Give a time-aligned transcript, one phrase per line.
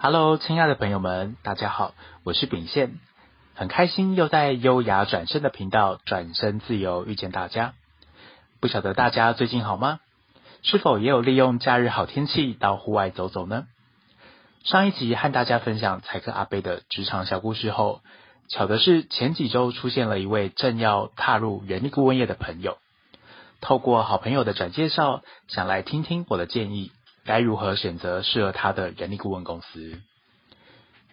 [0.00, 1.92] Hello，亲爱的朋友们，大家好，
[2.22, 3.00] 我是秉宪，
[3.56, 7.74] 很开心又在优雅转身的频道转身自由遇见大家。
[8.60, 9.98] 不晓得大家最近好吗？
[10.62, 13.66] 是否也有利用假日好天气到户外走走呢？
[14.62, 18.00] 上一集和大家分享财课阿贝的职场小故事后，
[18.46, 22.78] 巧的是前几周出现了一位正要踏入人力顾问业的朋友，
[23.60, 26.92] 透过好朋友的转介绍，想来听听我的建议。
[27.28, 30.00] 该如何选择适合他的人力顾问公司？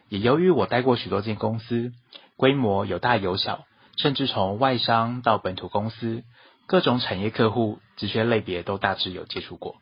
[0.07, 1.91] 也由于我待过许多间公司，
[2.37, 3.65] 规模有大有小，
[3.97, 6.23] 甚至从外商到本土公司，
[6.67, 9.75] 各种产业客户、职缺类别都大致有接触过。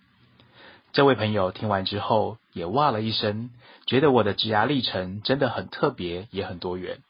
[0.91, 3.52] 这位朋友听完之后也哇了一声，
[3.86, 7.02] 觉得我的职涯历程真的很特别，也很多元。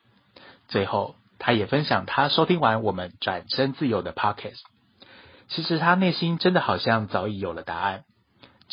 [0.68, 4.60] 最后，他也分享他收听完我们转身自由的 Podcast，
[5.48, 8.04] 其实他内心真的好像早已有了答案。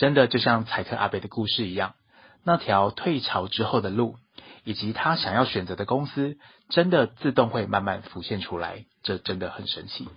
[0.00, 1.94] 真的就像彩克阿北的故事一样，
[2.42, 4.16] 那条退潮之后的路，
[4.64, 6.38] 以及他想要选择的公司，
[6.70, 8.86] 真的自动会慢慢浮现出来。
[9.02, 10.08] 这真的很神奇。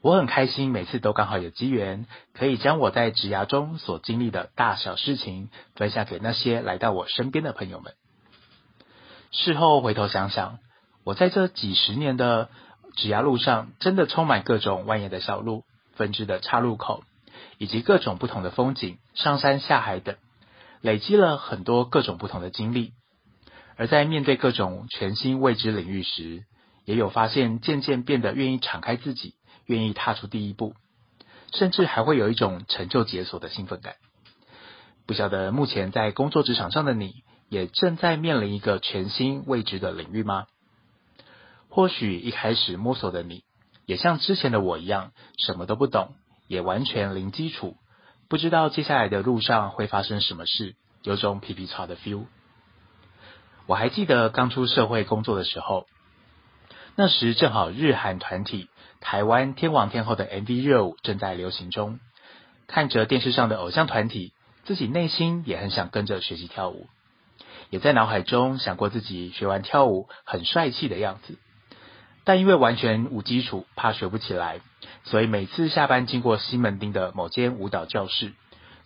[0.00, 7.94] 我很开心，每次都刚好有机缘，可以将我在职涯中所经历的大小事情，分享给那些来到我身边的朋友们。
[9.32, 10.60] 事后回头想想，
[11.02, 12.48] 我在这几十年的
[12.94, 15.64] 职涯路上，真的充满各种蜿蜒的小路、
[15.96, 17.02] 分支的岔路口。
[17.60, 20.16] 以及各种不同的风景，上山下海等，
[20.80, 22.94] 累积了很多各种不同的经历。
[23.76, 26.44] 而在面对各种全新未知领域时，
[26.86, 29.34] 也有发现渐渐变得愿意敞开自己，
[29.66, 30.74] 愿意踏出第一步，
[31.52, 33.96] 甚至还会有一种成就解锁的兴奋感。
[35.06, 40.46] 不晓得目前在工作职场上的你，也正在面临一个全新未知的领域吗？
[41.68, 43.44] 或许一开始摸索的你，
[43.84, 46.14] 也像之前的我一样，什么都不懂。
[46.50, 47.76] 也完全零基础，
[48.28, 52.24] 不知道接下来的路上会发生什么事，有种皮皮草的 feel。
[53.66, 55.86] 我还记得刚出社会工作的时候，
[56.96, 58.68] 那时正好日韩团体
[59.00, 62.00] 台湾天王天后的 MV 热舞正在流行中，
[62.66, 64.32] 看着电视上的偶像团体，
[64.64, 66.88] 自己内心也很想跟着学习跳舞，
[67.70, 71.38] 也在脑海中想过自己学完跳舞很帅气的样子，
[72.24, 74.60] 但因为完全无基础，怕学不起来。
[75.04, 78.32] 所以每次下班经过西门町的某间舞蹈教室，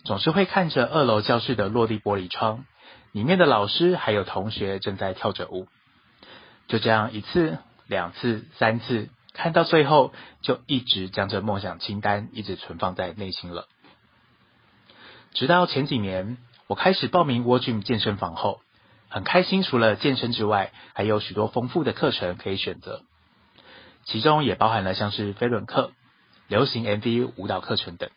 [0.04, 2.64] 总是会看着二楼教室的落地玻璃窗，
[3.12, 5.66] 里面的老师还有同学正在跳着舞。
[6.66, 13.66] 就这样一次、两次、三次，看到最后，就一直将这梦想清单一直存放在内心了。
[15.32, 16.38] 直到前几年，
[16.68, 18.60] 我开始报名 w o r Gym 健身房后，
[19.08, 23.02] 很开心，除了健身之外，还有许多丰富的课程可以选择，
[24.04, 25.92] 其中也包含了像是飞轮课。
[26.46, 28.10] 流行 MV 舞蹈课程等，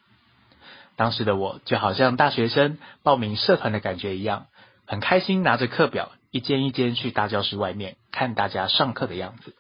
[0.98, 4.48] 当时的我就好像大学生报名社团的感觉一样，
[4.86, 9.56] 很开心，拿着课表一间一间去大教室外面看大家上课的样子，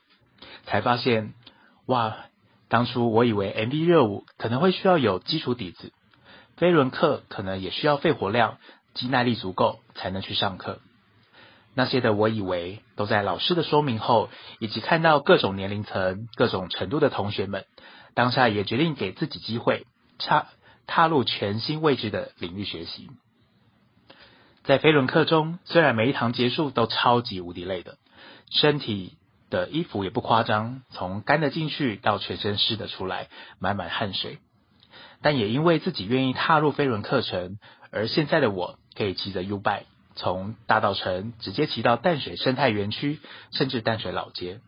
[0.65, 1.33] 才发现，
[1.85, 2.17] 哇，
[2.67, 5.93] 当初我以为 MV 热舞可能会需要有基础底子，
[6.57, 8.57] 飞轮课可能也需要肺活量、
[8.93, 10.81] 肌耐力足够才能去上课，
[11.77, 17.65] 那些的我以为都在老师的说明后，以及看到各种年龄层、各种程度的同学们。
[18.15, 19.85] 当下也决定给自己机会，
[20.17, 20.47] 踏
[20.87, 23.11] 踏入全新未知的领域学习。
[24.63, 27.99] 在飞轮课中，虽然每一堂结束都超级无敌累的，
[28.49, 29.13] 身体
[29.51, 33.27] 的衣服也不夸张，从干的进去到全身湿的出来，
[33.59, 34.39] 满满汗水。
[35.21, 37.59] 但也因为自己愿意踏入飞轮课程，
[37.91, 39.83] 而现在的我可以骑着 U-Bike
[40.17, 44.59] 从大稻城直接骑到淡水生态园区，甚至淡水老街，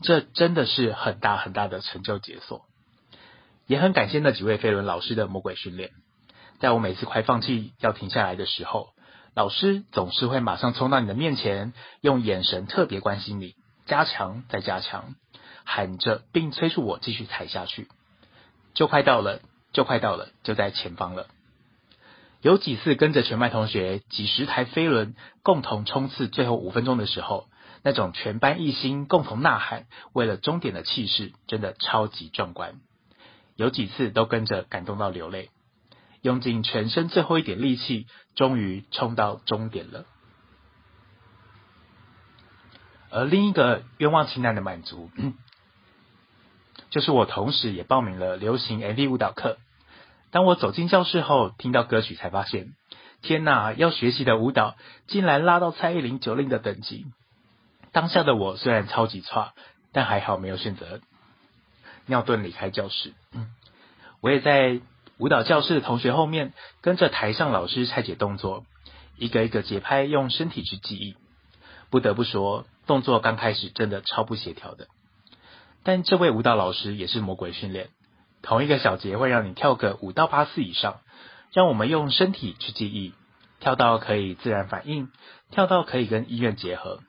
[0.00, 2.64] 这真的是很大很大的成就解锁。
[3.66, 5.90] 也很感谢那几位飞轮老师的魔鬼训练，
[6.60, 8.90] 在我每次快放弃要停下来的时候，
[9.34, 15.14] 老师总是会马上冲到你的面前，用眼神特别关心你，加强再加强，
[15.64, 17.88] 喊着并催促我继续踩下去，
[18.74, 19.40] 就快到了，
[19.72, 21.26] 就快到了，就在前方了。
[22.40, 27.48] 有几次跟着全班同学几十台飞轮共同冲刺最后五分钟的时候，
[27.82, 32.80] 那种全班一心共同呐喊，为了终点的气势，真的超级壮观。
[33.56, 35.50] 有几次都跟着感动到流泪，
[36.22, 38.06] 用尽全身最后一点力气，
[38.36, 40.06] 终于冲到终点了。
[43.10, 45.10] 而另一个愿望清单的满足，
[46.90, 49.58] 就是我同时也报名了流行 MV 舞蹈课。
[50.30, 52.74] 当我走进教室后，听到歌曲，才发现，
[53.22, 53.72] 天哪！
[53.72, 54.76] 要学习的舞蹈
[55.06, 57.06] 竟然拉到蔡依林、九令的等级。
[57.92, 59.54] 当下的我虽然超级差，
[59.92, 61.00] 但还好没有选择。
[62.06, 63.48] 尿遁离开教室，嗯，
[64.20, 64.80] 我也在
[65.18, 68.64] 舞蹈教室的同学后面跟着台上老师拆解动作，
[69.16, 71.16] 一个一个节拍用身体去记忆。
[71.90, 74.88] 不得不说，动作刚开始真的超不协调的。
[75.82, 77.88] 但这位舞蹈老师也是魔鬼训练，
[78.42, 81.00] 同一个小节会让你跳个五到八次以上，
[81.52, 83.12] 让我们用身体去记忆，
[83.60, 85.10] 跳到可以自然反应，
[85.50, 87.00] 跳到可以跟音乐结合。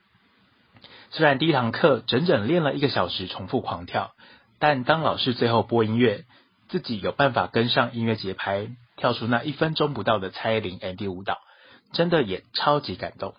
[1.11, 4.11] 虽然第一堂课整整练了一个小时重复狂跳，
[4.59, 6.25] 但当老师最后播音乐，
[6.67, 11.39] 自己有办法跟上音乐节拍，跳出那一分钟不到的蔡依林 MV 舞蹈，
[11.93, 13.33] 真的也超级感动。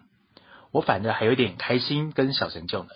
[0.73, 2.91] 我反正还有点开心跟小成就呢。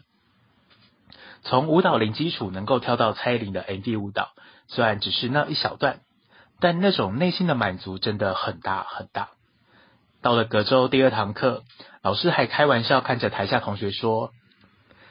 [1.43, 4.31] 从舞蹈零基础能够跳到蔡依林的 MV 舞蹈，
[4.67, 6.01] 虽然只是那一小段，
[6.61, 9.31] 但那种内心的满足真的很大很大。
[10.23, 11.65] 到了隔周第二堂课，
[12.03, 14.33] 老师还开玩笑看着台下同学说。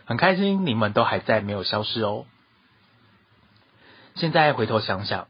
[0.06, 2.26] 很开心你们都还在，没有消失哦。
[4.16, 5.28] 现在回头想想，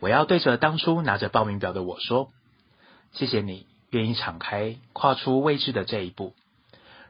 [0.00, 2.32] 我要对着当初拿着报名表的我说：
[3.12, 6.34] 谢谢你愿意敞开，跨出未知的这一步。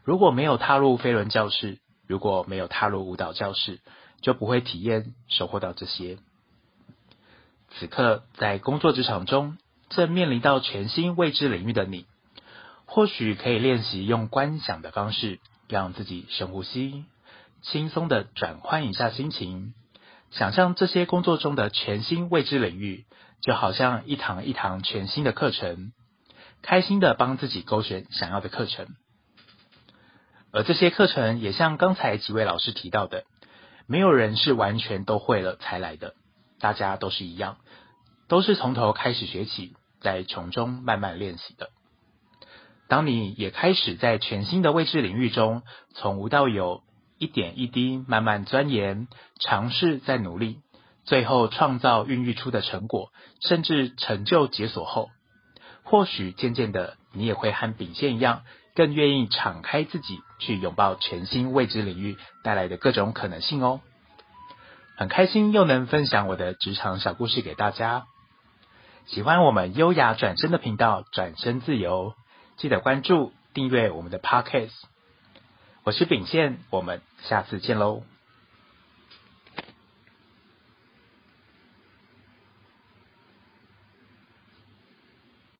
[0.05, 3.81] 如果没有踏入飞轮教室，如果没有踏入舞蹈教室，
[4.21, 6.19] 就不会体验收获到这些。
[7.79, 9.59] 此刻在工作职场中，
[9.89, 12.07] 正面临到全新未知领域的你，
[12.85, 15.41] 或许可以练习用观想的方式。
[15.73, 17.05] 让自己深呼吸，
[17.63, 19.73] 轻松的转换一下心情，
[20.33, 23.05] 想象这些工作中的全新未知领域，
[23.41, 25.93] 就好像一堂一堂全新的课程，
[26.61, 28.89] 开心的帮自己勾选想要的课程。
[30.51, 33.23] 而这些课程也像刚才几位老师提到的，
[33.87, 36.15] 没有人是完全都会了才来的，
[36.61, 37.57] 大家都是一样，
[38.29, 41.71] 都是从头开始学起，在从中慢慢练习的。
[42.87, 45.63] 当你也开始在全新的未知领域中，
[45.95, 46.83] 从无到有，
[47.19, 49.09] 一点一滴慢慢钻研、
[49.39, 50.59] 尝试、再努力，
[51.05, 55.09] 最后创造孕育出的成果，甚至成就解锁后，
[55.83, 58.43] 或许渐渐的，你也会和秉宪一样，
[58.75, 63.81] 更愿意敞开自己，去拥抱全新未知领域带来的各种可能性哦。
[65.01, 68.05] 很开心又能分享我的职场小故事给大家，
[69.07, 72.13] 喜欢我们优雅转身的频道，转身自由。
[72.59, 74.79] 记得关注、订阅我们的 Podcast，
[75.85, 78.03] 我是秉宪，我们下次见喽。